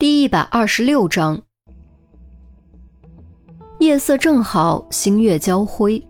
[0.00, 1.42] 第一百二十六章，
[3.80, 6.02] 夜色正好，星月交辉，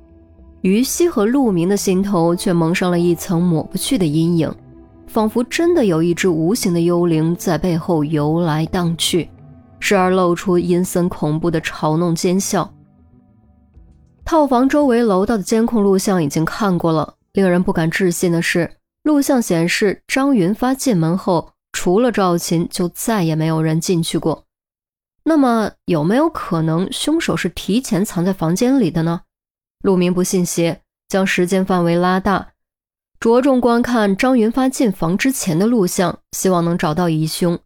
[0.61, 4.55] 于西和陆明的心头却蒙上了一层抹不去的阴影，
[5.09, 9.29] 仿佛真的有一只无形的幽灵在背后游来荡去，
[9.81, 12.73] 时而露出阴森恐怖的嘲弄奸笑。
[14.25, 18.71] 套房周围楼道的监控录像已经看过了，令人不敢置信的是，
[19.03, 21.51] 录像显示张云发进门后。
[21.73, 24.45] 除了赵琴，就再也没有人进去过。
[25.25, 29.23] 那么，有没有可能凶手是提前藏在房间里的呢？
[29.83, 32.53] 陆明不信邪，将时间范围拉大，
[33.19, 37.59] 着重观看张云发进房之前的录像，希望能找到疑凶。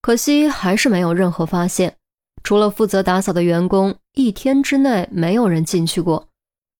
[0.00, 1.96] 可惜还是没有任何发现。
[2.44, 6.28] 除了负责打扫的员工，一天之内没有人进去过。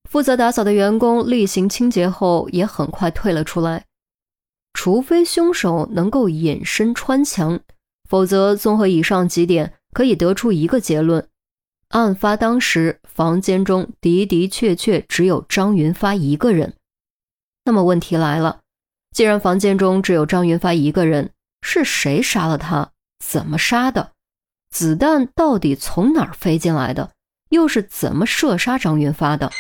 [0.09, 3.86] 负责打扫的员工例行清洁后，也很快退了出来。
[4.77, 7.59] 除非凶手能够隐身穿墙，
[8.07, 11.27] 否则综合以上几点，可以得出一个结论：
[11.89, 16.75] 案发当时房间中的的确确只有张云发一个人。
[17.65, 18.61] 那么问题来了，
[19.13, 21.31] 既然房间中只有张云发一个人，
[21.63, 22.91] 是谁杀了他？
[23.25, 24.13] 怎么杀的？
[24.71, 27.13] 子弹到底从哪儿飞进来的？
[27.49, 29.51] 又是怎么射杀张云发的？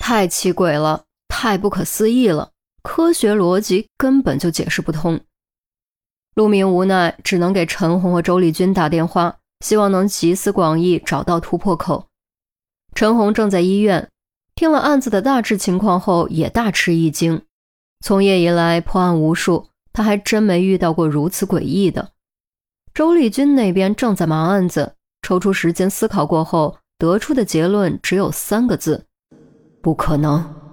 [0.00, 2.50] 太奇诡了，太不可思议了！
[2.82, 5.20] 科学逻辑根本就解释不通，
[6.34, 12.06] 陆明无奈，只能给陈红和周丽君打电话，希望能集思广益，找到突破口。
[12.94, 14.08] 陈红正在医院，
[14.54, 17.42] 听了案子的大致情况后，也大吃一惊。
[18.00, 22.12] 从业以来破案无数，他还真没遇到过如此诡异的。
[22.94, 29.04] 周丽君那边正在忙案子，抽出时间思考过后，得出的结论只有三个字：
[29.82, 30.69] 不可能。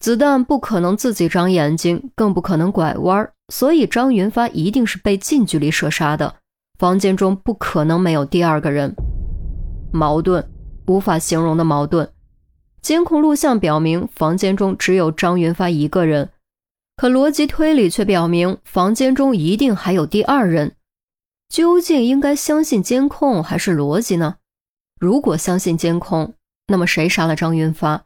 [0.00, 6.36] 子弹不可能自己长眼睛，更不可能拐弯，所以张云发一定是被近距离射杀的。
[6.78, 8.94] 房间中不可能没有第二个人，
[9.92, 10.48] 矛盾，
[10.86, 12.08] 无法形容的矛盾。
[12.80, 16.30] 监控录像表明房间中只有张云发一个人，
[16.96, 20.76] 可逻辑推理却表明房间中一定还有第二人。
[21.48, 24.36] 究竟应该相信监控还是逻辑呢？
[25.00, 26.34] 如果相信监控，
[26.68, 28.04] 那么谁杀了张云发？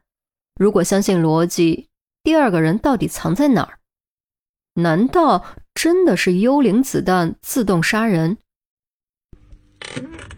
[0.59, 1.89] 如果相信逻辑，
[2.23, 3.79] 第二个人到底藏在哪儿？
[4.75, 5.45] 难道
[5.75, 8.39] 真的是幽灵子弹自动杀人？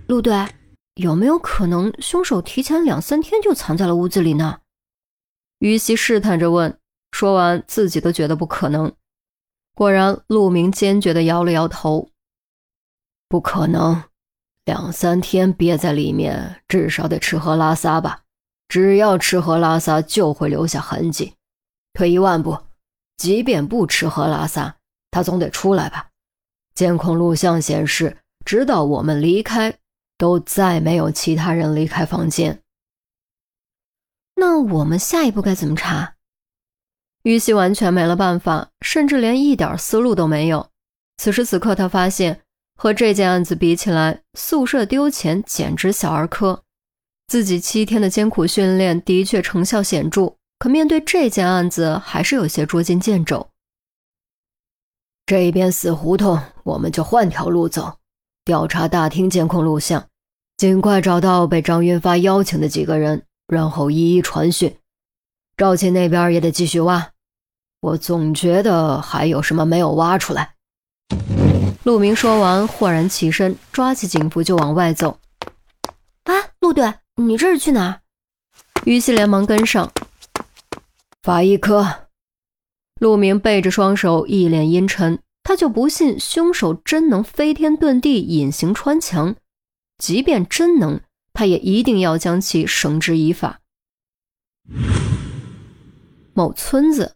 [0.07, 0.49] 陆队，
[0.95, 4.61] 有没有可能凶手提前两三天就藏在了屋子里呢？
[5.59, 6.79] 于西试探着问。
[7.13, 8.93] 说完，自己都觉得不可能。
[9.75, 12.11] 果然，陆明坚决地摇了摇头
[13.29, 14.03] ：“不可能，
[14.65, 18.23] 两三天憋在里面，至少得吃喝拉撒吧。”
[18.69, 21.35] 只要吃喝拉撒，就会留下痕迹。
[21.95, 22.59] 退一万步，
[23.17, 24.77] 即便不吃喝拉撒，
[25.11, 26.11] 他总得出来吧？
[26.75, 29.79] 监控录像显示，直到我们离开，
[30.19, 32.61] 都再没有其他人离开房间。
[34.35, 36.17] 那我们下一步该怎么查？
[37.23, 40.69] 于西完全没了办法，甚至连一点思路都没有。
[41.17, 42.43] 此时此刻，他发现
[42.77, 46.65] 和这件案子比起来，宿舍丢钱简直小儿科。
[47.29, 53.51] 自己七天的艰苦训练的确成效显著，可面对这件案子还是有些捉襟见肘。
[55.27, 57.99] 这边死胡同，我们就换条路走，
[58.47, 60.09] 调查大厅监控录像，
[60.57, 64.75] 尽快找到被张云发邀请的几个人，然后一一传讯。
[65.59, 67.11] 赵琴那边也得继续挖，
[67.81, 70.55] 我总觉得还有什么没有挖出来。
[71.83, 75.19] 陆明说完，豁然起身，抓起警服就往外走。
[76.23, 76.91] 啊，陆队！
[77.17, 78.01] 你这是去哪儿？
[78.87, 79.93] 于西连忙跟上。
[81.25, 82.09] 法医科，
[83.01, 85.19] 陆明背着双手，一脸阴沉。
[85.43, 89.35] 他就不信凶手真能飞天遁地、隐形穿墙。
[89.97, 91.01] 即便真能，
[91.33, 93.61] 他也一定要将其绳之以法。
[96.35, 97.15] 某村子，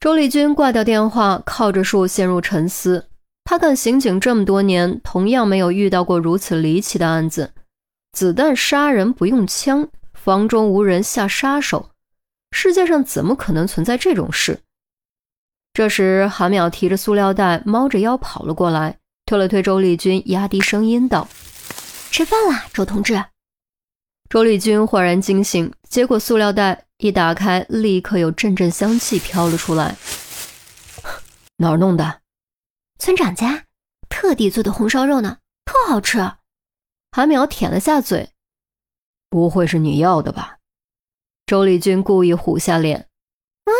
[0.00, 3.06] 周丽君挂掉电话，靠着树陷入沉思。
[3.44, 7.52] 他干刑警这么多年，同样没有遇到过如此离奇的案子。
[8.10, 11.90] 子弹杀人不用枪，房中无人下杀手，
[12.58, 14.60] 世界上怎么可能存在这种事？
[15.74, 21.28] 这时，韩淼提着塑料袋，猫着腰跑了过来，推了推周丽君，压低声音道
[22.10, 23.22] ：“吃饭啦，周同志。”
[24.30, 29.94] 周丽君焕然惊醒，接过塑料袋，一打开，立刻有阵阵香气飘了出来。
[31.58, 32.22] 哪儿弄的？
[32.98, 33.64] 村长家
[34.08, 36.18] 特地做的红烧肉呢，特好吃。
[37.12, 38.30] 韩淼舔了下嘴，
[39.28, 40.55] 不会是你要的吧？
[41.46, 43.06] 周丽君故意虎下脸，
[43.66, 43.70] 啊，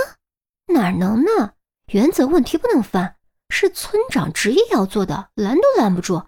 [0.72, 1.54] 哪能呢？
[1.90, 3.16] 原则问题不能犯，
[3.48, 6.22] 是村长执意要做的，拦都拦不住。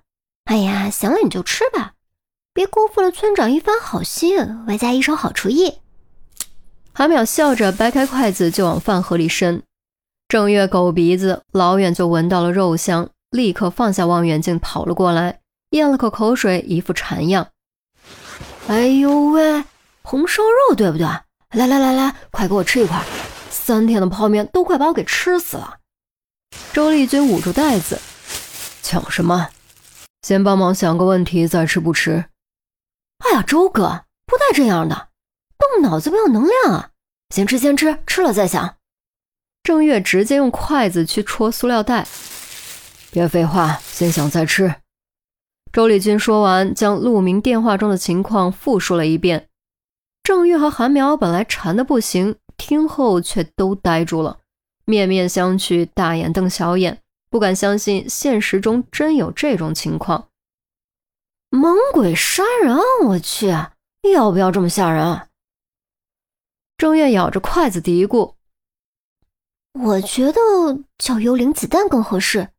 [0.46, 1.93] 哎呀，行了，你就吃吧，
[2.52, 5.75] 别辜负了村长一番好心，外加一手好厨艺。
[6.93, 9.62] 韩淼笑着掰开筷子就往饭盒里伸。
[10.26, 15.38] 正月狗鼻子老远就闻到了肉香，立刻放下望远镜跑了过来，
[15.70, 17.46] 咽了口口水，一副馋样。
[18.67, 19.62] 哎呦喂，
[20.02, 21.06] 红烧肉对不对？
[21.55, 23.03] 来来来来，快给我吃一块！
[23.49, 25.79] 三天的泡面都快把我给吃死了。
[26.75, 27.99] 周丽君捂住袋子，
[28.83, 29.49] 抢什么？
[30.21, 32.27] 先帮忙想个问题再吃不吃？
[33.25, 35.09] 哎呀，周哥不带这样的，
[35.56, 36.91] 动脑子没有能量啊！
[37.35, 38.77] 先吃先吃，吃了再想。
[39.62, 42.06] 郑月直接用筷子去戳塑料袋，
[43.11, 44.75] 别废话，先想再吃。
[45.73, 49.48] 周丽君说完，将陆明电话中的情况复述了一遍。
[50.29, 54.41] 郑月和韩苗本来馋的不行，听后却都呆住了，
[54.85, 57.01] 面面相觑，大眼瞪小眼。
[57.31, 60.29] 不敢相信现实中真有这种情况，
[61.49, 62.77] 猛鬼杀人！
[63.07, 63.47] 我去，
[64.13, 65.29] 要不要这么吓人？
[66.77, 68.35] 郑月咬着筷子嘀咕
[69.81, 70.41] ：“我觉得
[70.99, 72.51] 叫幽灵子弹更合适，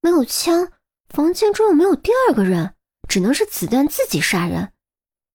[0.00, 0.72] 没有枪，
[1.10, 2.72] 房间中又没有第二个人，
[3.06, 4.72] 只能是子弹自己杀人。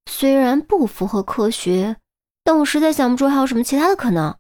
[0.06, 1.98] 虽然不符合科学，
[2.44, 4.38] 但我实在想不出还有什么其他的可能。”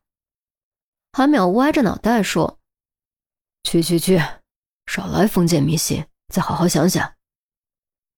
[1.13, 2.59] 韩淼歪着脑袋说
[3.63, 4.21] ：“去去去！”
[4.85, 7.13] 少来封建迷信，再好好想想。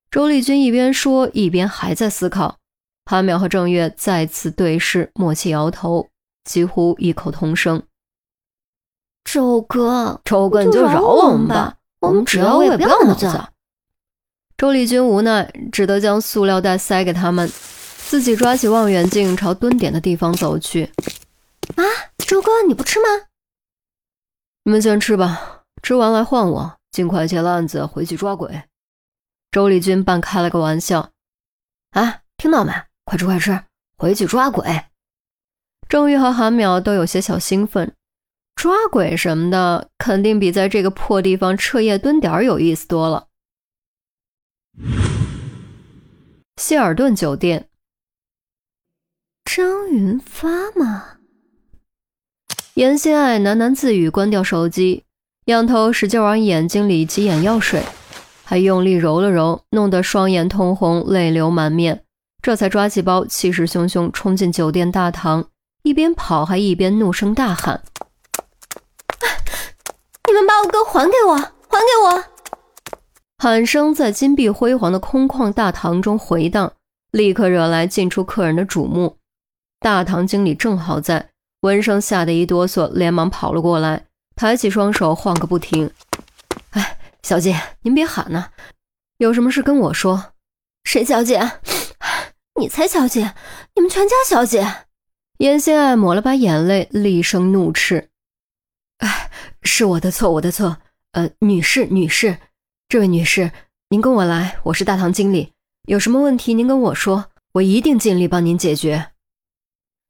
[0.10, 2.58] 周丽君一边说，一边还在思考。
[3.06, 6.10] 韩淼和郑月再次对视，默契摇头，
[6.44, 7.84] 几乎异口同声
[9.24, 13.50] ：“周哥，周哥，你就饶我们吧，我们只要也不要脑子。”
[14.58, 17.52] 周丽君无奈，只得将塑料袋塞给他们，
[17.98, 20.92] 自己抓起望远镜朝蹲点的地方走去。
[21.76, 21.84] “啊，
[22.20, 23.06] 周哥，你不吃吗？
[24.64, 28.64] 你们先吃吧。”吃完来换我，尽快结了案子回去抓鬼。
[29.52, 31.12] 周丽君半开了个玩笑，
[31.92, 32.72] 啊，听到没？
[33.04, 33.62] 快吃快吃，
[33.98, 34.86] 回去抓鬼。
[35.88, 37.94] 郑玉和韩淼都有些小兴奋，
[38.56, 43.28] 抓鬼什么的，肯定比在这个破地方彻夜蹲点有意思多了。
[46.58, 47.70] 希尔顿酒店，
[49.44, 51.18] 张云发吗？
[52.76, 55.04] 严心爱喃喃自语，关掉手机。
[55.46, 57.84] 仰头使劲往眼睛里挤眼药水，
[58.44, 62.04] 还用力揉了揉，弄得双眼通红，泪流满面。
[62.42, 65.50] 这才抓起包，气势汹汹冲进酒店大堂，
[65.84, 67.84] 一边跑还一边怒声大喊
[70.28, 71.36] ：“你们把我哥还给我！
[71.36, 72.24] 还给我！”
[73.46, 76.74] 喊声在金碧辉煌的空旷大堂中回荡，
[77.12, 79.18] 立刻惹来进出客人的瞩目。
[79.80, 84.08] 大堂经理正好在，闻声吓得一哆嗦，连忙跑了过来。
[84.36, 85.92] 抬起双手晃个不停，
[86.72, 88.48] 哎，小姐，您别喊呐，
[89.20, 90.34] 有什么事跟我说。
[90.84, 91.52] 谁小姐？
[92.60, 93.36] 你才小姐！
[93.76, 94.88] 你们全家小姐！
[95.38, 98.10] 严心爱抹了把眼泪，厉声怒斥
[99.06, 99.30] ：“哎，
[99.62, 100.78] 是我的错，我的错。
[101.12, 102.40] 呃，女士，女士，
[102.88, 103.52] 这位女士，
[103.90, 105.52] 您跟我来，我是大堂经理，
[105.88, 109.12] 有什么问题您跟我说，我一定尽力帮您解决。”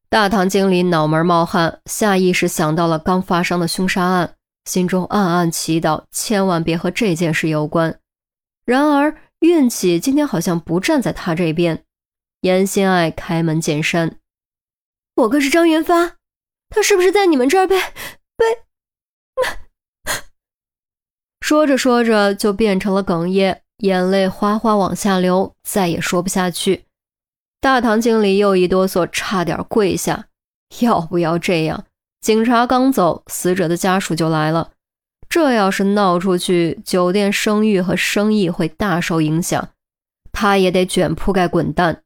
[0.10, 4.36] 大堂经理脑门冒汗，下意识想到了刚发生的凶杀案，
[4.66, 7.98] 心中暗暗祈祷，千万别和这件事有关。
[8.66, 11.82] 然而运气今天好像不站在他这边。
[12.42, 14.20] 严心爱开门见山
[15.16, 16.18] ：“我哥是张元发，
[16.70, 17.80] 他是不是在你们这儿被
[18.36, 18.46] 被？”
[21.46, 26.86] 说着说着就变成了哽咽，眼泪哗哗往下流，再也说不下去。
[27.62, 30.26] 大堂经理又一哆嗦，差点跪下。
[30.80, 31.86] 要不要这样？
[32.20, 34.72] 警察刚走，死者的家属就来了。
[35.30, 39.70] 这要是闹出去，酒店声誉和生意会大受影响。
[40.32, 42.02] 他也得卷铺盖滚蛋。